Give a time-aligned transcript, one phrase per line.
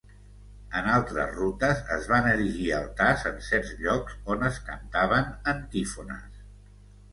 [0.77, 6.45] En altres rutes, es van erigir altars en certs llocs on es cantaven antífones.